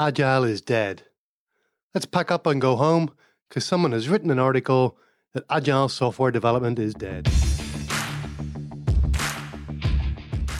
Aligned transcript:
Agile 0.00 0.44
is 0.44 0.62
dead. 0.62 1.02
Let's 1.94 2.06
pack 2.06 2.30
up 2.30 2.46
and 2.46 2.58
go 2.58 2.74
home 2.74 3.10
because 3.46 3.66
someone 3.66 3.92
has 3.92 4.08
written 4.08 4.30
an 4.30 4.38
article 4.38 4.96
that 5.34 5.44
Agile 5.50 5.90
software 5.90 6.30
development 6.30 6.78
is 6.78 6.94
dead. 6.94 7.28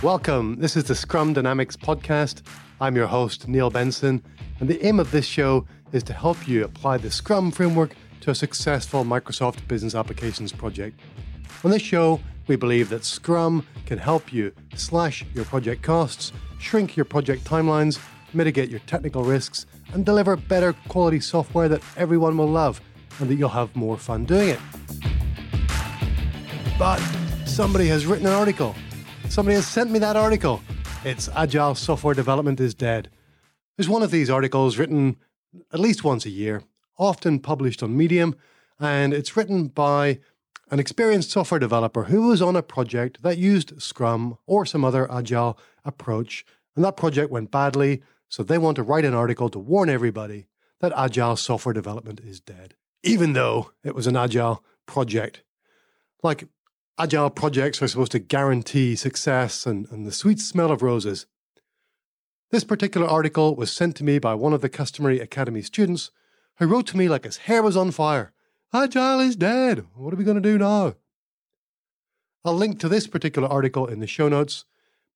Welcome. 0.03 0.57
This 0.57 0.77
is 0.77 0.85
the 0.85 0.95
Scrum 0.95 1.33
Dynamics 1.33 1.75
podcast. 1.75 2.43
I'm 2.83 2.95
your 2.95 3.07
host, 3.07 3.49
Neil 3.49 3.71
Benson, 3.71 4.23
and 4.59 4.69
the 4.69 4.85
aim 4.85 5.01
of 5.01 5.11
this 5.11 5.25
show 5.25 5.67
is 5.93 6.03
to 6.03 6.13
help 6.13 6.47
you 6.47 6.63
apply 6.63 6.99
the 6.99 7.11
Scrum 7.11 7.51
framework 7.51 7.95
to 8.21 8.33
a 8.33 8.35
successful 8.35 9.07
Microsoft 9.07 9.67
Business 9.67 9.95
Applications 9.95 10.53
project. 10.53 11.01
On 11.65 11.71
this 11.71 11.81
show, 11.81 12.21
we 12.47 12.57
believe 12.57 12.91
that 12.91 13.07
Scrum 13.07 13.67
can 13.87 13.97
help 13.97 14.35
you 14.35 14.53
slash 14.75 15.25
your 15.33 15.47
project 15.47 15.81
costs, 15.81 16.31
shrink 16.59 16.95
your 16.95 17.07
project 17.07 17.45
timelines, 17.45 17.99
mitigate 18.35 18.71
your 18.71 18.81
technical 18.81 19.25
risks, 19.25 19.67
and 19.93 20.05
deliver 20.07 20.37
better 20.37 20.73
quality 20.89 21.21
software 21.21 21.69
that 21.69 21.83
everyone 21.97 22.37
will 22.37 22.49
love 22.49 22.81
and 23.19 23.29
that 23.29 23.35
you'll 23.35 23.49
have 23.49 23.75
more 23.77 23.97
fun 23.97 24.25
doing 24.25 24.49
it. 24.49 24.61
But 26.79 27.01
somebody 27.45 27.89
has 27.89 28.07
written 28.07 28.27
an 28.27 28.33
article. 28.33 28.75
Somebody 29.29 29.57
has 29.57 29.67
sent 29.67 29.91
me 29.91 29.99
that 29.99 30.17
article. 30.17 30.63
It's 31.05 31.29
Agile 31.35 31.75
Software 31.75 32.15
Development 32.15 32.61
is 32.61 32.75
Dead. 32.75 33.11
There's 33.77 33.89
one 33.89 34.03
of 34.03 34.11
these 34.11 34.31
articles 34.31 34.79
written 34.79 35.17
at 35.73 35.81
least 35.81 36.05
once 36.05 36.27
a 36.27 36.31
year, 36.31 36.63
often 36.99 37.39
published 37.39 37.83
on 37.83 37.97
Medium, 37.97 38.37
and 38.79 39.13
it's 39.13 39.37
written 39.37 39.69
by 39.69 40.21
an 40.71 40.79
experienced 40.79 41.31
software 41.31 41.59
developer 41.59 42.05
who 42.05 42.29
was 42.29 42.41
on 42.41 42.55
a 42.57 42.63
project 42.63 43.23
that 43.23 43.39
used 43.39 43.81
Scrum 43.83 44.39
or 44.47 44.65
some 44.65 44.85
other 44.85 45.11
Agile 45.11 45.59
approach, 45.85 46.45
and 46.77 46.85
that 46.85 46.97
project 46.97 47.31
went 47.31 47.51
badly, 47.51 48.03
so 48.31 48.45
they 48.45 48.59
want 48.59 48.77
to 48.77 48.83
write 48.85 49.05
an 49.05 49.13
article 49.13 49.51
to 49.51 49.59
warn 49.59 49.91
everybody 49.91 50.47
that 50.79 50.93
agile 50.97 51.37
software 51.37 51.73
development 51.73 52.21
is 52.21 52.41
dead, 52.41 52.75
even 53.03 53.33
though 53.33 53.73
it 53.85 53.95
was 53.95 54.07
an 54.07 54.17
agile 54.17 54.65
project. 54.87 55.43
Like, 56.23 56.47
agile 56.97 57.29
projects 57.29 57.83
are 57.83 57.89
supposed 57.89 58.13
to 58.13 58.21
guarantee 58.21 58.95
success 58.95 59.67
and, 59.67 59.91
and 59.91 60.07
the 60.07 60.13
sweet 60.13 60.39
smell 60.39 60.71
of 60.71 60.81
roses. 60.81 61.27
This 62.53 62.63
particular 62.63 63.09
article 63.09 63.57
was 63.57 63.73
sent 63.73 63.97
to 63.97 64.05
me 64.05 64.21
by 64.21 64.35
one 64.35 64.53
of 64.53 64.61
the 64.61 64.71
Customery 64.71 65.21
Academy 65.21 65.61
students 65.61 66.13
who 66.59 66.69
wrote 66.69 66.87
to 66.87 66.97
me 66.97 67.09
like 67.09 67.25
his 67.25 67.39
hair 67.39 67.65
was 67.65 67.77
on 67.77 67.91
fire. 67.91 68.33
Agile 68.73 69.21
is 69.21 69.35
dead. 69.35 69.87
What 69.97 70.15
are 70.15 70.17
we 70.17 70.25
going 70.25 70.41
to 70.41 70.41
do 70.41 70.57
now? 70.57 70.95
I'll 72.45 72.55
link 72.55 72.79
to 72.79 72.89
this 72.89 73.09
particular 73.09 73.49
article 73.49 73.87
in 73.87 73.99
the 73.99 74.07
show 74.07 74.29
notes, 74.29 74.67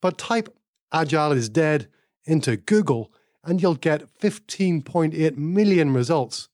but 0.02 0.18
type 0.18 0.52
Agile 0.92 1.32
is 1.32 1.48
dead 1.48 1.88
into 2.24 2.56
Google 2.56 3.12
and 3.44 3.60
you'll 3.60 3.74
get 3.74 4.02
15.8 4.20 5.36
million 5.36 5.92
results. 5.92 6.48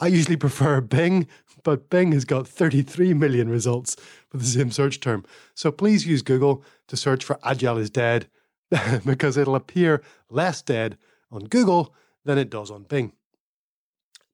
I 0.00 0.08
usually 0.08 0.36
prefer 0.36 0.80
Bing, 0.80 1.28
but 1.62 1.88
Bing 1.88 2.12
has 2.12 2.24
got 2.24 2.48
33 2.48 3.14
million 3.14 3.48
results 3.48 3.96
for 4.28 4.38
the 4.38 4.44
same 4.44 4.70
search 4.70 5.00
term. 5.00 5.24
So 5.54 5.70
please 5.70 6.06
use 6.06 6.22
Google 6.22 6.64
to 6.88 6.96
search 6.96 7.24
for 7.24 7.38
Agile 7.42 7.78
is 7.78 7.90
Dead 7.90 8.28
because 9.06 9.36
it'll 9.36 9.54
appear 9.54 10.02
less 10.28 10.62
dead 10.62 10.98
on 11.30 11.44
Google 11.44 11.94
than 12.24 12.38
it 12.38 12.50
does 12.50 12.70
on 12.70 12.84
Bing. 12.84 13.12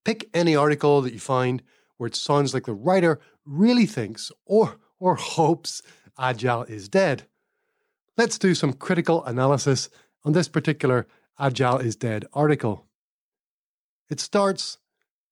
Pick 0.04 0.28
any 0.32 0.56
article 0.56 1.02
that 1.02 1.12
you 1.12 1.20
find 1.20 1.62
where 1.98 2.08
it 2.08 2.16
sounds 2.16 2.54
like 2.54 2.64
the 2.64 2.72
writer 2.72 3.20
really 3.44 3.86
thinks 3.86 4.32
or, 4.46 4.76
or 4.98 5.14
hopes 5.14 5.82
Agile 6.18 6.62
is 6.64 6.88
dead. 6.88 7.24
Let's 8.16 8.38
do 8.38 8.54
some 8.54 8.72
critical 8.72 9.24
analysis 9.24 9.90
on 10.24 10.32
this 10.32 10.48
particular 10.48 11.06
Agile 11.38 11.78
is 11.78 11.96
Dead 11.96 12.26
article. 12.32 12.86
It 14.10 14.20
starts 14.20 14.78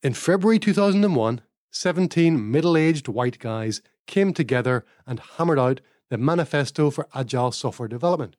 in 0.03 0.15
February 0.15 0.59
2001, 0.59 1.43
17 1.71 2.51
middle 2.51 2.77
aged 2.77 3.09
white 3.09 3.39
guys 3.39 3.83
came 4.07 4.33
together 4.33 4.87
and 5.07 5.21
hammered 5.37 5.59
out 5.59 5.81
the 6.09 6.17
Manifesto 6.17 6.91
for 6.91 7.09
Agile 7.15 7.53
Software 7.53 7.89
Development. 7.89 8.37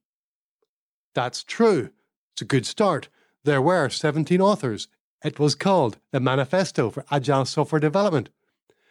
That's 1.14 1.44
true. 1.44 1.92
It's 2.34 2.42
a 2.42 2.46
good 2.46 2.66
start. 2.66 3.10
There 3.44 3.62
were 3.62 3.90
17 3.90 4.42
authors. 4.42 4.88
It 5.24 5.38
was 5.38 5.54
called 5.54 5.98
the 6.12 6.20
Manifesto 6.20 6.90
for 6.90 7.06
Agile 7.12 7.46
Software 7.46 7.80
Development. 7.80 8.30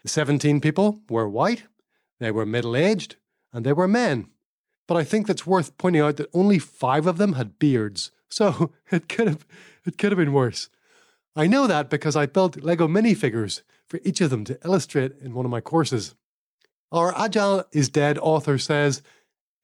The 0.02 0.08
17 0.08 0.60
people 0.60 1.00
were 1.10 1.28
white, 1.28 1.64
they 2.20 2.30
were 2.30 2.46
middle 2.46 2.76
aged, 2.76 3.16
and 3.52 3.64
they 3.66 3.72
were 3.72 3.88
men 3.88 4.28
but 4.88 4.96
I 4.96 5.04
think 5.04 5.26
that's 5.26 5.46
worth 5.46 5.78
pointing 5.78 6.02
out 6.02 6.16
that 6.16 6.30
only 6.34 6.58
five 6.58 7.06
of 7.06 7.18
them 7.18 7.34
had 7.34 7.60
beards, 7.60 8.10
so 8.28 8.72
it 8.90 9.08
could 9.08 9.28
have 9.28 9.46
it 9.84 9.98
could 9.98 10.10
have 10.10 10.18
been 10.18 10.32
worse. 10.32 10.68
I 11.36 11.46
know 11.46 11.68
that 11.68 11.88
because 11.88 12.16
I 12.16 12.26
built 12.26 12.64
Lego 12.64 12.88
minifigures 12.88 13.62
for 13.86 14.00
each 14.02 14.20
of 14.20 14.30
them 14.30 14.44
to 14.46 14.58
illustrate 14.64 15.12
in 15.20 15.34
one 15.34 15.44
of 15.44 15.52
my 15.52 15.60
courses. 15.60 16.16
Our 16.90 17.16
Agile 17.16 17.64
is 17.70 17.88
Dead 17.88 18.18
author 18.18 18.58
says 18.58 19.02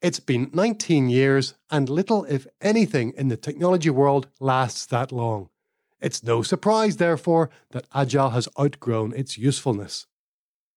it's 0.01 0.19
been 0.19 0.51
19 0.53 1.09
years 1.09 1.55
and 1.71 1.89
little, 1.89 2.25
if 2.25 2.45
anything, 2.61 3.13
in 3.17 3.27
the 3.27 3.37
technology 3.37 3.89
world 3.89 4.27
lasts 4.39 4.85
that 4.87 5.11
long. 5.11 5.49
It's 5.99 6.23
no 6.23 6.43
surprise, 6.43 6.97
therefore, 6.97 7.49
that 7.71 7.87
Agile 7.93 8.29
has 8.29 8.47
outgrown 8.59 9.13
its 9.13 9.37
usefulness. 9.37 10.05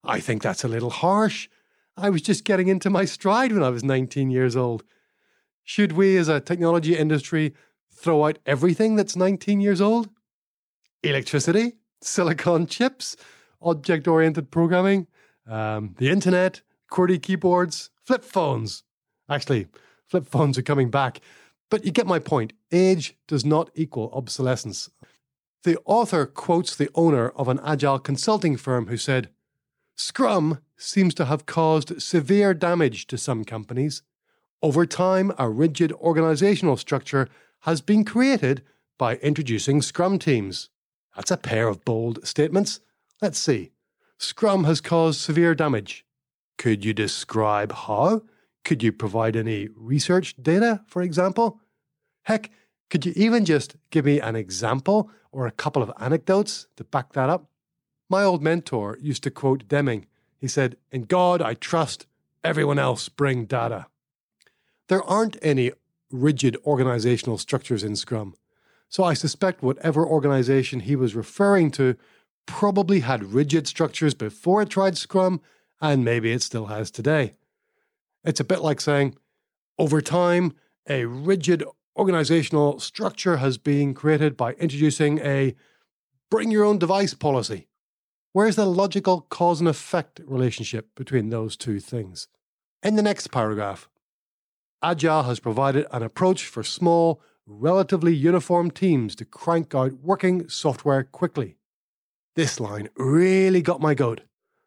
I 0.02 0.20
think 0.20 0.42
that's 0.42 0.64
a 0.64 0.68
little 0.68 0.90
harsh, 0.90 1.48
I 1.98 2.10
was 2.10 2.22
just 2.22 2.44
getting 2.44 2.68
into 2.68 2.90
my 2.90 3.04
stride 3.04 3.52
when 3.52 3.64
I 3.64 3.70
was 3.70 3.82
19 3.82 4.30
years 4.30 4.54
old. 4.54 4.84
Should 5.64 5.92
we, 5.92 6.16
as 6.16 6.28
a 6.28 6.40
technology 6.40 6.96
industry, 6.96 7.54
throw 7.92 8.26
out 8.26 8.38
everything 8.46 8.94
that's 8.94 9.16
19 9.16 9.60
years 9.60 9.80
old? 9.80 10.08
Electricity, 11.02 11.72
silicon 12.00 12.66
chips, 12.66 13.16
object 13.60 14.06
oriented 14.06 14.52
programming, 14.52 15.08
um, 15.48 15.96
the 15.98 16.08
internet, 16.08 16.62
QWERTY 16.90 17.20
keyboards, 17.20 17.90
flip 18.04 18.24
phones. 18.24 18.84
Actually, 19.28 19.66
flip 20.06 20.26
phones 20.26 20.56
are 20.56 20.62
coming 20.62 20.90
back. 20.90 21.20
But 21.68 21.84
you 21.84 21.90
get 21.90 22.06
my 22.06 22.20
point. 22.20 22.52
Age 22.70 23.16
does 23.26 23.44
not 23.44 23.70
equal 23.74 24.10
obsolescence. 24.14 24.88
The 25.64 25.78
author 25.84 26.26
quotes 26.26 26.76
the 26.76 26.90
owner 26.94 27.30
of 27.30 27.48
an 27.48 27.58
agile 27.64 27.98
consulting 27.98 28.56
firm 28.56 28.86
who 28.86 28.96
said, 28.96 29.30
Scrum 29.96 30.60
seems 30.78 31.12
to 31.14 31.26
have 31.26 31.44
caused 31.44 32.00
severe 32.00 32.54
damage 32.54 33.06
to 33.08 33.18
some 33.18 33.44
companies. 33.44 34.02
Over 34.62 34.86
time, 34.86 35.32
a 35.38 35.50
rigid 35.50 35.92
organizational 35.92 36.76
structure 36.76 37.28
has 37.60 37.80
been 37.80 38.04
created 38.04 38.62
by 38.96 39.16
introducing 39.16 39.82
Scrum 39.82 40.18
teams. 40.18 40.70
That's 41.14 41.30
a 41.30 41.36
pair 41.36 41.68
of 41.68 41.84
bold 41.84 42.26
statements. 42.26 42.80
Let's 43.20 43.38
see. 43.38 43.72
Scrum 44.18 44.64
has 44.64 44.80
caused 44.80 45.20
severe 45.20 45.54
damage. 45.54 46.04
Could 46.56 46.84
you 46.84 46.94
describe 46.94 47.72
how? 47.72 48.22
Could 48.64 48.82
you 48.82 48.92
provide 48.92 49.36
any 49.36 49.68
research 49.74 50.34
data, 50.40 50.82
for 50.86 51.02
example? 51.02 51.60
Heck, 52.22 52.50
could 52.90 53.06
you 53.06 53.12
even 53.16 53.44
just 53.44 53.76
give 53.90 54.04
me 54.04 54.20
an 54.20 54.34
example 54.34 55.10
or 55.30 55.46
a 55.46 55.52
couple 55.52 55.82
of 55.82 55.92
anecdotes 56.00 56.66
to 56.76 56.84
back 56.84 57.12
that 57.12 57.30
up? 57.30 57.48
My 58.10 58.24
old 58.24 58.42
mentor 58.42 58.98
used 59.00 59.22
to 59.24 59.30
quote 59.30 59.68
Deming. 59.68 60.06
He 60.38 60.48
said, 60.48 60.76
In 60.90 61.02
God 61.02 61.42
I 61.42 61.54
trust, 61.54 62.06
everyone 62.44 62.78
else 62.78 63.08
bring 63.08 63.44
data. 63.44 63.86
There 64.88 65.02
aren't 65.02 65.36
any 65.42 65.72
rigid 66.10 66.56
organizational 66.64 67.38
structures 67.38 67.84
in 67.84 67.96
Scrum. 67.96 68.34
So 68.88 69.04
I 69.04 69.14
suspect 69.14 69.62
whatever 69.62 70.06
organization 70.06 70.80
he 70.80 70.96
was 70.96 71.14
referring 71.14 71.70
to 71.72 71.96
probably 72.46 73.00
had 73.00 73.34
rigid 73.34 73.66
structures 73.66 74.14
before 74.14 74.62
it 74.62 74.70
tried 74.70 74.96
Scrum, 74.96 75.42
and 75.80 76.04
maybe 76.04 76.32
it 76.32 76.42
still 76.42 76.66
has 76.66 76.90
today. 76.90 77.34
It's 78.24 78.40
a 78.40 78.44
bit 78.44 78.60
like 78.60 78.80
saying, 78.80 79.16
over 79.78 80.00
time, 80.00 80.54
a 80.88 81.04
rigid 81.04 81.62
organizational 81.96 82.80
structure 82.80 83.36
has 83.36 83.58
been 83.58 83.92
created 83.92 84.36
by 84.36 84.52
introducing 84.54 85.18
a 85.18 85.54
bring 86.30 86.50
your 86.50 86.64
own 86.64 86.78
device 86.78 87.12
policy. 87.12 87.68
Where's 88.32 88.56
the 88.56 88.66
logical 88.66 89.22
cause 89.22 89.60
and 89.60 89.68
effect 89.68 90.20
relationship 90.26 90.94
between 90.94 91.30
those 91.30 91.56
two 91.56 91.80
things? 91.80 92.28
In 92.82 92.94
the 92.94 93.02
next 93.02 93.28
paragraph, 93.28 93.88
Agile 94.82 95.22
has 95.22 95.40
provided 95.40 95.86
an 95.90 96.02
approach 96.02 96.44
for 96.44 96.62
small, 96.62 97.22
relatively 97.46 98.14
uniform 98.14 98.70
teams 98.70 99.16
to 99.16 99.24
crank 99.24 99.74
out 99.74 99.94
working 99.94 100.46
software 100.48 101.04
quickly. 101.04 101.56
This 102.36 102.60
line 102.60 102.90
really 102.96 103.62
got 103.62 103.80
my 103.80 103.94
goat. 103.94 104.20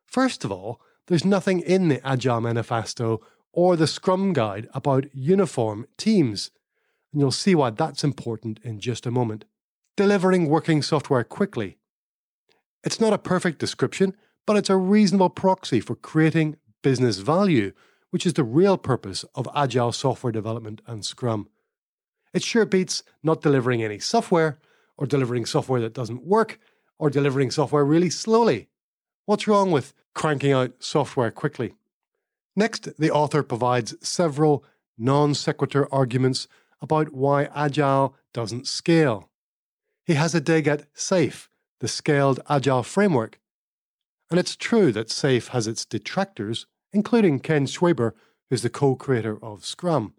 First 0.07 0.43
of 0.43 0.51
all, 0.51 0.81
there's 1.05 1.23
nothing 1.23 1.59
in 1.59 1.87
the 1.87 2.05
Agile 2.05 2.41
Manifesto 2.41 3.21
or 3.53 3.75
the 3.75 3.87
Scrum 3.87 4.33
Guide 4.33 4.69
about 4.73 5.13
uniform 5.13 5.85
teams, 5.97 6.49
and 7.13 7.21
you'll 7.21 7.31
see 7.31 7.53
why 7.53 7.69
that's 7.69 8.03
important 8.03 8.59
in 8.63 8.79
just 8.79 9.05
a 9.05 9.11
moment. 9.11 9.45
Delivering 9.95 10.49
working 10.49 10.81
software 10.81 11.23
quickly 11.23 11.77
it's 12.83 12.99
not 12.99 13.13
a 13.13 13.17
perfect 13.17 13.59
description, 13.59 14.15
but 14.45 14.57
it's 14.57 14.69
a 14.69 14.75
reasonable 14.75 15.29
proxy 15.29 15.79
for 15.79 15.95
creating 15.95 16.57
business 16.81 17.17
value, 17.19 17.73
which 18.09 18.25
is 18.25 18.33
the 18.33 18.43
real 18.43 18.77
purpose 18.77 19.23
of 19.35 19.47
agile 19.55 19.91
software 19.91 20.31
development 20.31 20.81
and 20.87 21.05
Scrum. 21.05 21.47
It 22.33 22.43
sure 22.43 22.65
beats 22.65 23.03
not 23.23 23.41
delivering 23.41 23.83
any 23.83 23.99
software, 23.99 24.59
or 24.97 25.05
delivering 25.05 25.45
software 25.45 25.81
that 25.81 25.93
doesn't 25.93 26.25
work, 26.25 26.59
or 26.97 27.09
delivering 27.09 27.51
software 27.51 27.85
really 27.85 28.09
slowly. 28.09 28.67
What's 29.25 29.47
wrong 29.47 29.71
with 29.71 29.93
cranking 30.13 30.51
out 30.51 30.73
software 30.79 31.31
quickly? 31.31 31.73
Next, 32.55 32.97
the 32.97 33.11
author 33.11 33.43
provides 33.43 33.95
several 34.07 34.63
non 34.97 35.33
sequitur 35.33 35.87
arguments 35.91 36.47
about 36.81 37.13
why 37.13 37.45
Agile 37.55 38.15
doesn't 38.33 38.67
scale. 38.67 39.29
He 40.05 40.15
has 40.15 40.35
a 40.35 40.41
dig 40.41 40.67
at 40.67 40.93
SAFe, 40.93 41.47
the 41.81 41.87
Scaled 41.87 42.39
Agile 42.47 42.83
Framework. 42.83 43.39
And 44.29 44.39
it's 44.39 44.55
true 44.55 44.91
that 44.93 45.09
SAFe 45.09 45.49
has 45.49 45.67
its 45.67 45.83
detractors, 45.83 46.67
including 46.93 47.39
Ken 47.39 47.65
Schwaber, 47.65 48.13
who's 48.49 48.61
the 48.61 48.69
co 48.69 48.95
creator 48.95 49.43
of 49.43 49.65
Scrum. 49.65 50.13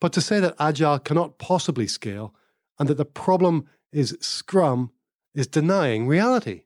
But 0.00 0.12
to 0.14 0.20
say 0.20 0.40
that 0.40 0.54
Agile 0.58 1.00
cannot 1.00 1.38
possibly 1.38 1.86
scale 1.86 2.34
and 2.78 2.88
that 2.88 2.96
the 2.96 3.04
problem 3.04 3.66
is 3.92 4.16
Scrum 4.20 4.92
is 5.34 5.48
denying 5.48 6.06
reality. 6.06 6.62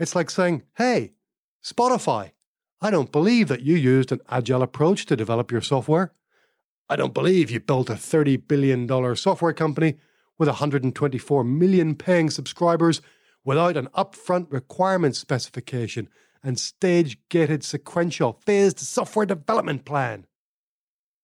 It's 0.00 0.16
like 0.16 0.28
saying, 0.28 0.64
hey, 0.76 1.12
Spotify, 1.64 2.32
I 2.80 2.90
don't 2.90 3.12
believe 3.12 3.46
that 3.48 3.62
you 3.62 3.76
used 3.76 4.10
an 4.10 4.20
agile 4.28 4.62
approach 4.62 5.06
to 5.06 5.16
develop 5.16 5.52
your 5.52 5.60
software. 5.60 6.12
I 6.88 6.96
don't 6.96 7.14
believe 7.14 7.50
you 7.50 7.60
built 7.60 7.88
a 7.88 7.94
$30 7.94 8.48
billion 8.48 9.16
software 9.16 9.52
company 9.52 9.94
with 10.38 10.48
124 10.48 11.44
million 11.44 11.94
paying 11.94 12.30
subscribers 12.30 13.00
without 13.44 13.76
an 13.76 13.88
upfront 13.88 14.46
requirement 14.50 15.16
specification 15.16 16.08
and 16.42 16.58
stage 16.58 17.18
gated 17.28 17.62
sequential 17.64 18.40
phased 18.44 18.78
software 18.78 19.26
development 19.26 19.84
plan. 19.84 20.26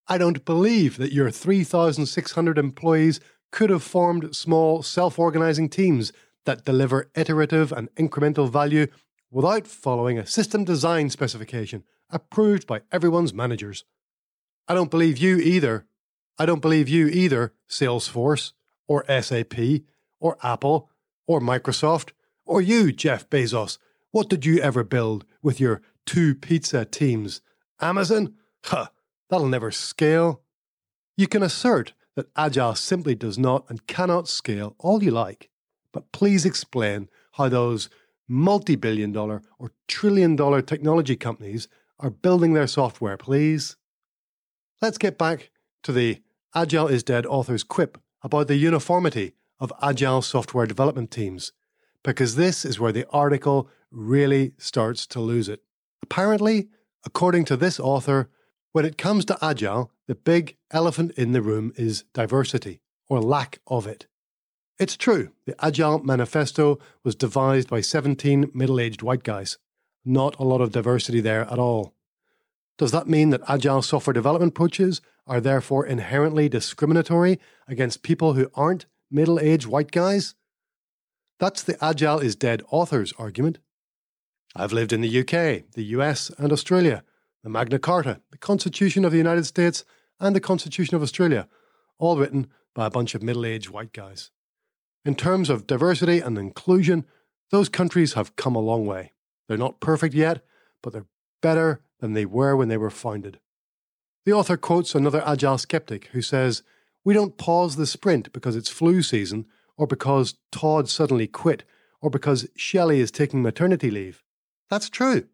I 0.07 0.19
don't 0.19 0.45
believe 0.45 0.97
that 0.97 1.13
your 1.13 1.31
3,600 1.31 2.59
employees 2.59 3.21
could 3.51 3.71
have 3.71 3.83
formed 3.83 4.35
small 4.35 4.83
self 4.83 5.19
organizing 5.19 5.69
teams 5.69 6.13
that 6.47 6.65
deliver 6.65 7.11
iterative 7.15 7.73
and 7.73 7.95
incremental 7.97 8.51
value 8.51 8.87
without 9.31 9.67
following 9.67 10.19
a 10.19 10.27
system 10.27 10.65
design 10.65 11.11
specification 11.11 11.85
approved 12.11 12.67
by 12.67 12.81
everyone's 12.91 13.35
managers. 13.35 13.85
I 14.67 14.75
don't 14.75 14.91
believe 14.91 15.19
you 15.19 15.37
either. 15.39 15.87
I 16.39 16.47
don't 16.47 16.63
believe 16.63 16.89
you 16.89 17.09
either, 17.09 17.53
Salesforce, 17.69 18.53
or 18.89 19.05
SAP, 19.07 19.55
or 20.19 20.37
Apple, 20.43 20.91
or 21.27 21.41
Microsoft, 21.41 22.11
or 22.45 22.61
you, 22.61 22.91
Jeff 22.91 23.29
Bezos. 23.31 23.79
What 24.11 24.29
did 24.29 24.45
you 24.45 24.59
ever 24.59 24.83
build 24.83 25.25
with 25.43 25.61
your 25.61 25.83
two 26.07 26.35
pizza 26.35 26.85
teams? 26.85 27.43
Amazon? 27.81 28.35
Huh, 28.65 28.89
that'll 29.31 29.47
never 29.47 29.71
scale. 29.71 30.43
You 31.17 31.29
can 31.29 31.43
assert 31.43 31.93
that 32.17 32.31
Agile 32.37 32.75
simply 32.75 33.15
does 33.15 33.39
not 33.39 33.65
and 33.69 33.87
cannot 33.87 34.27
scale 34.27 34.75
all 34.79 35.03
you 35.03 35.11
like, 35.11 35.51
but 35.93 36.11
please 36.11 36.45
explain 36.45 37.09
how 37.33 37.49
those 37.49 37.89
multi 38.27 38.75
billion 38.77 39.13
dollar 39.13 39.43
or 39.59 39.73
trillion 39.87 40.35
dollar 40.35 40.63
technology 40.63 41.17
companies 41.17 41.69
are 42.01 42.11
building 42.11 42.55
their 42.55 42.67
software, 42.67 43.17
please. 43.17 43.77
Let's 44.81 44.99
get 44.99 45.19
back 45.19 45.51
to 45.83 45.93
the 45.93 46.21
Agile 46.55 46.89
is 46.89 47.03
Dead 47.03 47.27
author's 47.27 47.63
quip 47.63 47.99
about 48.23 48.49
the 48.49 48.57
uniformity 48.57 49.35
of 49.61 49.73
Agile 49.83 50.23
software 50.23 50.67
development 50.67 51.11
teams, 51.11 51.53
because 52.03 52.37
this 52.37 52.65
is 52.65 52.79
where 52.79 52.93
the 52.93 53.07
article 53.11 53.69
really 53.91 54.53
starts 54.59 55.07
to 55.07 55.21
lose 55.21 55.49
it. 55.49 55.63
Apparently, 56.03 56.69
according 57.05 57.45
to 57.47 57.57
this 57.57 57.81
author, 57.81 58.29
when 58.73 58.85
it 58.85 58.99
comes 58.99 59.25
to 59.27 59.39
Agile, 59.43 59.91
the 60.07 60.15
big 60.15 60.57
elephant 60.71 61.13
in 61.13 61.33
the 61.33 61.43
room 61.43 61.73
is 61.77 62.05
diversity, 62.13 62.81
or 63.09 63.21
lack 63.21 63.61
of 63.67 63.87
it. 63.87 64.07
It's 64.79 64.97
true, 64.97 65.33
the 65.45 65.57
Agile 65.65 65.99
Manifesto 66.05 66.79
was 67.03 67.17
devised 67.17 67.69
by 67.69 67.81
17 67.81 68.51
middle 68.55 68.79
aged 68.79 69.03
white 69.03 69.25
guys. 69.25 69.59
Not 70.05 70.39
a 70.39 70.45
lot 70.45 70.61
of 70.61 70.71
diversity 70.71 71.21
there 71.21 71.51
at 71.51 71.59
all. 71.59 71.95
Does 72.79 72.93
that 72.93 73.09
mean 73.09 73.31
that 73.31 73.43
Agile 73.49 73.83
software 73.83 74.15
development 74.15 74.53
approaches 74.53 75.01
are 75.27 75.41
therefore 75.41 75.85
inherently 75.85 76.49
discriminatory 76.49 77.41
against 77.67 78.05
people 78.05 78.35
who 78.35 78.51
aren't 78.55 78.87
middle 79.11 79.41
aged 79.41 79.67
white 79.67 79.91
guys? 79.91 80.37
That's 81.41 81.63
the 81.63 81.83
Agile 81.85 82.21
is 82.21 82.37
Dead 82.37 82.63
author's 82.71 83.13
argument. 83.19 83.59
I've 84.55 84.73
lived 84.73 84.93
in 84.93 85.01
the 85.01 85.21
UK, 85.21 85.71
the 85.73 85.85
US, 85.97 86.31
and 86.39 86.53
Australia. 86.53 87.03
The 87.43 87.51
Magna 87.51 87.79
Carta, 87.79 88.21
the 88.31 88.39
Constitution 88.39 89.05
of 89.05 89.13
the 89.13 89.19
United 89.19 89.45
States, 89.45 89.85
and 90.19 90.35
the 90.35 90.41
Constitution 90.41 90.97
of 90.97 91.03
Australia, 91.03 91.49
all 91.99 92.17
written 92.17 92.49
by 92.75 92.87
a 92.87 92.91
bunch 92.91 93.15
of 93.15 93.23
middle 93.23 93.47
aged 93.47 93.71
white 93.71 93.93
guys. 93.93 94.31
In 95.05 95.15
terms 95.15 95.49
of 95.49 95.67
diversity 95.67 96.19
and 96.21 96.37
inclusion, 96.37 97.05
those 97.51 97.69
countries 97.69 98.15
have 98.15 98.37
come 98.37 98.57
a 98.57 98.61
long 98.61 98.87
way. 98.87 99.13
They're 99.47 99.57
not 99.57 99.81
perfect 99.81 100.15
yet, 100.15 100.45
but 100.83 100.93
they're 100.93 101.07
better 101.41 101.81
than 102.01 102.13
they 102.13 102.27
were 102.27 102.57
when 102.57 102.69
they 102.69 102.77
were 102.77 102.91
founded. 102.91 103.39
The 104.25 104.33
author 104.33 104.57
quotes 104.57 104.95
another 104.95 105.23
agile 105.27 105.59
skeptic 105.59 106.07
who 106.13 106.23
says, 106.23 106.63
We 107.05 107.15
don't 107.15 107.39
pause 107.39 107.77
the 107.77 107.87
sprint 107.87 108.33
because 108.33 108.57
it's 108.57 108.69
flu 108.69 109.03
season, 109.03 109.47
or 109.77 109.87
because 109.87 110.35
Todd 110.53 110.89
suddenly 110.89 111.27
quit, 111.27 111.65
or 112.01 112.11
because 112.11 112.49
Shelley 112.57 113.01
is 113.01 113.11
taking 113.11 113.43
maternity 113.43 113.91
leave. 113.91 114.23
That's 114.69 114.91
true. 114.91 115.29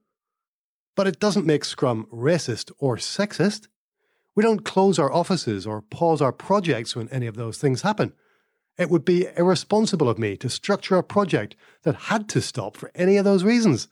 But 0.94 1.06
it 1.06 1.18
doesn't 1.18 1.46
make 1.46 1.64
Scrum 1.64 2.06
racist 2.12 2.70
or 2.78 2.96
sexist. 2.96 3.66
We 4.36 4.42
don't 4.42 4.64
close 4.64 4.98
our 4.98 5.12
offices 5.12 5.66
or 5.66 5.82
pause 5.82 6.22
our 6.22 6.32
projects 6.32 6.94
when 6.94 7.08
any 7.08 7.26
of 7.26 7.36
those 7.36 7.58
things 7.58 7.82
happen. 7.82 8.12
It 8.76 8.90
would 8.90 9.04
be 9.04 9.28
irresponsible 9.36 10.08
of 10.08 10.18
me 10.18 10.36
to 10.38 10.48
structure 10.48 10.96
a 10.96 11.02
project 11.02 11.54
that 11.82 11.94
had 11.94 12.28
to 12.30 12.40
stop 12.40 12.76
for 12.76 12.90
any 12.94 13.16
of 13.16 13.24
those 13.24 13.44
reasons. 13.44 13.88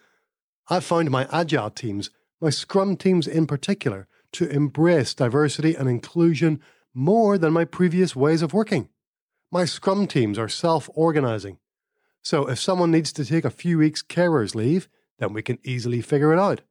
I've 0.68 0.84
found 0.84 1.10
my 1.10 1.28
agile 1.32 1.70
teams, 1.70 2.10
my 2.42 2.50
scrum 2.50 2.96
teams 2.96 3.28
in 3.28 3.46
particular, 3.46 4.08
to 4.32 4.48
embrace 4.48 5.14
diversity 5.14 5.76
and 5.76 5.88
inclusion 5.88 6.60
more 6.92 7.38
than 7.38 7.52
my 7.52 7.64
previous 7.64 8.16
ways 8.16 8.42
of 8.42 8.52
working. 8.52 8.88
My 9.52 9.64
scrum 9.64 10.08
teams 10.08 10.38
are 10.38 10.48
self 10.48 10.90
organizing. 10.94 11.58
So 12.20 12.48
if 12.48 12.58
someone 12.58 12.90
needs 12.90 13.12
to 13.12 13.24
take 13.24 13.44
a 13.44 13.50
few 13.50 13.78
weeks 13.78 14.02
carer's 14.02 14.56
leave, 14.56 14.88
then 15.18 15.32
we 15.32 15.42
can 15.42 15.58
easily 15.62 16.00
figure 16.00 16.32
it 16.32 16.38
out. 16.38 16.62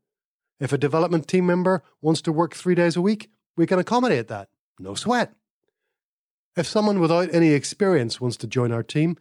If 0.60 0.74
a 0.74 0.78
development 0.78 1.28
team 1.28 1.46
member 1.46 1.84
wants 2.02 2.22
to 2.24 2.34
work 2.34 2.54
three 2.54 2.76
days 2.76 2.98
a 2.98 3.02
week, 3.02 3.30
we 3.56 3.66
can 3.66 3.80
accommodate 3.80 4.28
that. 4.28 4.50
No 4.78 4.94
sweat. 4.94 5.34
If 6.58 6.68
someone 6.68 7.00
without 7.00 7.34
any 7.34 7.52
experience 7.54 8.20
wants 8.20 8.36
to 8.38 8.48
join 8.48 8.74
our 8.74 8.84
team, 8.84 9.18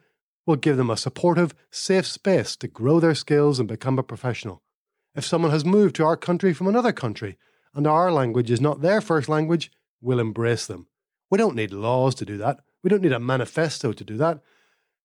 we'll 0.47 0.57
give 0.57 0.77
them 0.77 0.91
a 0.91 0.97
supportive, 0.97 1.55
safe 1.71 2.07
space 2.07 2.57
to 2.57 2.67
grow 2.67 2.99
their 2.99 3.15
skills 3.15 3.61
and 3.61 3.69
become 3.69 3.99
a 3.99 4.03
professional. 4.03 4.63
If 5.21 5.27
someone 5.27 5.51
has 5.51 5.67
moved 5.67 5.97
to 5.97 6.05
our 6.07 6.17
country 6.17 6.55
from 6.55 6.67
another 6.67 6.93
country 6.95 7.37
and 7.75 7.87
our 7.87 8.11
language 8.11 8.51
is 8.51 8.59
not 8.59 8.81
their 8.81 9.03
first 9.03 9.29
language, 9.29 9.71
we'll 10.01 10.19
embrace 10.19 10.65
them. 10.65 10.87
We 11.31 11.37
don't 11.37 11.55
need 11.55 11.75
laws 11.75 12.15
to 12.15 12.25
do 12.25 12.39
that. 12.39 12.61
We 12.83 12.89
don't 12.89 13.03
need 13.03 13.13
a 13.13 13.21
manifesto 13.21 13.93
to 13.93 14.03
do 14.03 14.17
that. 14.17 14.41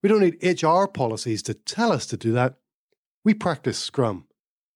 We 0.01 0.07
don't 0.07 0.21
need 0.21 0.61
HR 0.63 0.85
policies 0.85 1.43
to 1.43 1.53
tell 1.53 1.91
us 1.91 2.05
to 2.05 2.15
do 2.15 2.31
that. 2.31 2.55
We 3.25 3.33
practice 3.33 3.77
Scrum, 3.77 4.27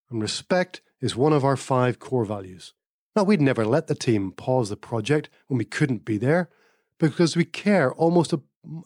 and 0.10 0.22
respect 0.22 0.82
is 1.00 1.16
one 1.16 1.32
of 1.32 1.46
our 1.46 1.56
five 1.56 2.00
core 2.00 2.26
values. 2.26 2.74
Now, 3.16 3.24
we'd 3.24 3.40
never 3.40 3.64
let 3.64 3.88
the 3.88 3.96
team 3.96 4.34
pause 4.34 4.68
the 4.68 4.76
project 4.76 5.30
when 5.48 5.58
we 5.58 5.64
couldn't 5.64 6.04
be 6.04 6.18
there 6.18 6.50
because 7.00 7.38
we 7.38 7.46
care 7.46 7.94
almost 7.94 8.34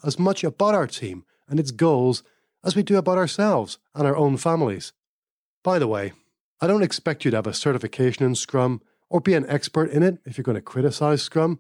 as 0.04 0.20
much 0.20 0.44
about 0.44 0.76
our 0.76 0.86
team 0.86 1.26
and 1.50 1.60
its 1.60 1.72
goals 1.72 2.22
as 2.64 2.76
we 2.76 2.84
do 2.84 2.98
about 2.98 3.18
ourselves 3.18 3.80
and 3.96 4.06
our 4.06 4.16
own 4.16 4.38
families. 4.38 4.94
By 5.64 5.80
the 5.80 5.88
way, 5.88 6.14
I 6.64 6.68
don't 6.68 6.82
expect 6.82 7.26
you 7.26 7.32
to 7.32 7.36
have 7.36 7.46
a 7.46 7.54
certification 7.54 8.24
in 8.24 8.36
Scrum 8.36 8.82
or 9.10 9.20
be 9.20 9.34
an 9.34 9.46
expert 9.50 9.90
in 9.90 10.02
it 10.02 10.20
if 10.24 10.38
you're 10.38 10.44
going 10.44 10.56
to 10.56 10.62
criticize 10.62 11.22
Scrum, 11.22 11.60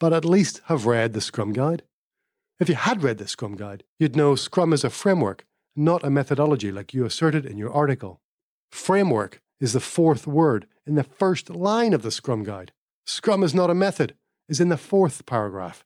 but 0.00 0.14
at 0.14 0.24
least 0.24 0.62
have 0.68 0.86
read 0.86 1.12
the 1.12 1.20
Scrum 1.20 1.52
Guide. 1.52 1.82
If 2.58 2.70
you 2.70 2.76
had 2.76 3.02
read 3.02 3.18
the 3.18 3.28
Scrum 3.28 3.56
Guide, 3.56 3.84
you'd 3.98 4.16
know 4.16 4.34
Scrum 4.34 4.72
is 4.72 4.84
a 4.84 4.88
framework, 4.88 5.44
not 5.76 6.02
a 6.02 6.08
methodology 6.08 6.72
like 6.72 6.94
you 6.94 7.04
asserted 7.04 7.44
in 7.44 7.58
your 7.58 7.70
article. 7.70 8.22
Framework 8.70 9.42
is 9.60 9.74
the 9.74 9.80
fourth 9.80 10.26
word 10.26 10.66
in 10.86 10.94
the 10.94 11.04
first 11.04 11.50
line 11.50 11.92
of 11.92 12.00
the 12.00 12.10
Scrum 12.10 12.42
Guide. 12.42 12.72
Scrum 13.04 13.42
is 13.42 13.54
not 13.54 13.68
a 13.68 13.74
method, 13.74 14.14
is 14.48 14.60
in 14.60 14.70
the 14.70 14.78
fourth 14.78 15.26
paragraph. 15.26 15.84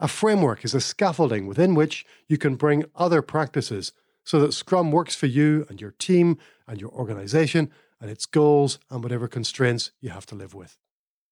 A 0.00 0.06
framework 0.06 0.66
is 0.66 0.74
a 0.74 0.82
scaffolding 0.82 1.46
within 1.46 1.74
which 1.74 2.04
you 2.28 2.36
can 2.36 2.56
bring 2.56 2.84
other 2.94 3.22
practices 3.22 3.94
so 4.22 4.38
that 4.40 4.52
Scrum 4.52 4.92
works 4.92 5.14
for 5.14 5.26
you 5.26 5.64
and 5.70 5.80
your 5.80 5.92
team 5.92 6.36
and 6.66 6.78
your 6.78 6.90
organization 6.90 7.70
and 8.00 8.10
its 8.10 8.26
goals 8.26 8.78
and 8.90 9.02
whatever 9.02 9.28
constraints 9.28 9.90
you 10.00 10.10
have 10.10 10.26
to 10.26 10.34
live 10.34 10.54
with. 10.54 10.76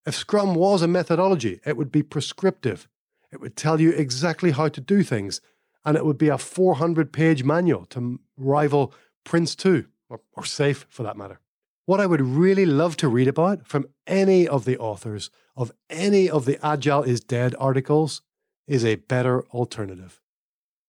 If 0.06 0.14
Scrum 0.14 0.54
was 0.54 0.82
a 0.82 0.88
methodology, 0.88 1.60
it 1.64 1.76
would 1.76 1.90
be 1.90 2.02
prescriptive. 2.02 2.88
It 3.32 3.40
would 3.40 3.56
tell 3.56 3.80
you 3.80 3.90
exactly 3.90 4.50
how 4.52 4.68
to 4.68 4.80
do 4.80 5.02
things, 5.02 5.40
and 5.84 5.96
it 5.96 6.04
would 6.04 6.18
be 6.18 6.28
a 6.28 6.38
400 6.38 7.12
page 7.12 7.44
manual 7.44 7.84
to 7.86 8.20
rival 8.36 8.92
Prince2, 9.24 9.86
or, 10.08 10.20
or 10.34 10.42
SAFe 10.44 10.84
for 10.88 11.02
that 11.02 11.16
matter. 11.16 11.40
What 11.86 12.00
I 12.00 12.06
would 12.06 12.20
really 12.20 12.64
love 12.64 12.96
to 12.98 13.08
read 13.08 13.28
about 13.28 13.66
from 13.66 13.86
any 14.06 14.48
of 14.48 14.64
the 14.64 14.78
authors 14.78 15.30
of 15.56 15.72
any 15.90 16.30
of 16.30 16.44
the 16.44 16.58
Agile 16.64 17.02
is 17.02 17.20
Dead 17.20 17.54
articles 17.58 18.22
is 18.66 18.84
a 18.84 18.96
better 18.96 19.44
alternative. 19.48 20.20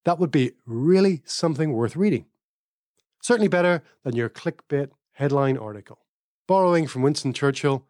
that 0.04 0.18
would 0.20 0.30
be 0.30 0.52
really 0.64 1.20
something 1.24 1.72
worth 1.72 1.96
reading. 1.96 2.26
Certainly 3.20 3.48
better 3.48 3.82
than 4.04 4.14
your 4.14 4.30
clickbait 4.30 4.90
headline 5.16 5.56
article. 5.56 5.98
Borrowing 6.46 6.86
from 6.86 7.02
Winston 7.02 7.32
Churchill, 7.32 7.86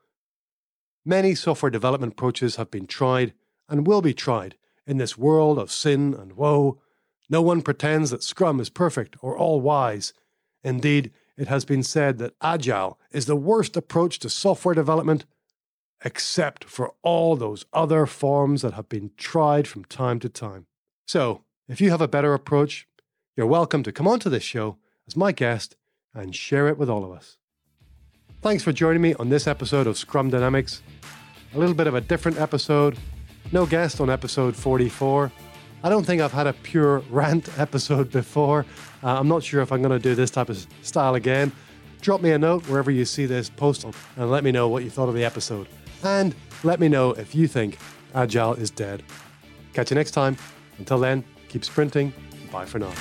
many 1.04 1.34
software 1.34 1.70
development 1.70 2.12
approaches 2.12 2.56
have 2.56 2.70
been 2.70 2.86
tried 2.86 3.34
and 3.68 3.86
will 3.86 4.00
be 4.00 4.14
tried 4.14 4.54
in 4.86 4.98
this 4.98 5.18
world 5.18 5.58
of 5.58 5.72
sin 5.72 6.14
and 6.14 6.34
woe. 6.34 6.80
No 7.28 7.42
one 7.42 7.62
pretends 7.62 8.10
that 8.10 8.22
Scrum 8.22 8.60
is 8.60 8.70
perfect 8.70 9.16
or 9.20 9.36
all 9.36 9.60
wise. 9.60 10.12
Indeed, 10.62 11.12
it 11.36 11.48
has 11.48 11.64
been 11.64 11.82
said 11.82 12.18
that 12.18 12.34
Agile 12.40 12.98
is 13.10 13.26
the 13.26 13.36
worst 13.36 13.76
approach 13.76 14.20
to 14.20 14.30
software 14.30 14.74
development, 14.74 15.26
except 16.04 16.64
for 16.64 16.94
all 17.02 17.34
those 17.34 17.66
other 17.72 18.06
forms 18.06 18.62
that 18.62 18.74
have 18.74 18.88
been 18.88 19.10
tried 19.16 19.66
from 19.66 19.84
time 19.84 20.20
to 20.20 20.28
time. 20.28 20.66
So, 21.06 21.42
if 21.68 21.80
you 21.80 21.90
have 21.90 22.00
a 22.00 22.08
better 22.08 22.34
approach, 22.34 22.86
you're 23.36 23.46
welcome 23.46 23.82
to 23.82 23.92
come 23.92 24.06
onto 24.06 24.30
this 24.30 24.44
show 24.44 24.78
as 25.08 25.16
my 25.16 25.32
guest 25.32 25.76
and 26.16 26.34
share 26.34 26.66
it 26.68 26.78
with 26.78 26.90
all 26.90 27.04
of 27.04 27.12
us. 27.12 27.36
Thanks 28.42 28.62
for 28.62 28.72
joining 28.72 29.02
me 29.02 29.14
on 29.14 29.28
this 29.28 29.46
episode 29.46 29.86
of 29.86 29.96
Scrum 29.96 30.30
Dynamics. 30.30 30.82
A 31.54 31.58
little 31.58 31.74
bit 31.74 31.86
of 31.86 31.94
a 31.94 32.00
different 32.00 32.38
episode. 32.38 32.98
No 33.52 33.66
guest 33.66 34.00
on 34.00 34.10
episode 34.10 34.56
44. 34.56 35.30
I 35.84 35.88
don't 35.88 36.04
think 36.04 36.20
I've 36.20 36.32
had 36.32 36.46
a 36.46 36.52
pure 36.52 36.98
rant 37.10 37.48
episode 37.58 38.10
before. 38.10 38.66
Uh, 39.02 39.18
I'm 39.18 39.28
not 39.28 39.42
sure 39.42 39.62
if 39.62 39.70
I'm 39.72 39.82
going 39.82 39.92
to 39.92 40.02
do 40.02 40.14
this 40.14 40.30
type 40.30 40.48
of 40.48 40.66
style 40.82 41.14
again. 41.14 41.52
Drop 42.00 42.20
me 42.20 42.30
a 42.32 42.38
note 42.38 42.68
wherever 42.68 42.90
you 42.90 43.04
see 43.04 43.26
this 43.26 43.48
post 43.48 43.84
and 43.84 44.30
let 44.30 44.44
me 44.44 44.52
know 44.52 44.68
what 44.68 44.84
you 44.84 44.90
thought 44.90 45.08
of 45.08 45.14
the 45.14 45.24
episode. 45.24 45.66
And 46.02 46.34
let 46.62 46.80
me 46.80 46.88
know 46.88 47.10
if 47.12 47.34
you 47.34 47.48
think 47.48 47.78
Agile 48.14 48.54
is 48.54 48.70
dead. 48.70 49.02
Catch 49.72 49.90
you 49.90 49.94
next 49.94 50.12
time. 50.12 50.36
Until 50.78 50.98
then, 50.98 51.24
keep 51.48 51.64
sprinting. 51.64 52.12
Bye 52.52 52.64
for 52.64 52.78
now. 52.78 52.92